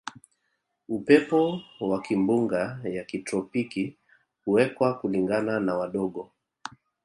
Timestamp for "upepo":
0.87-1.61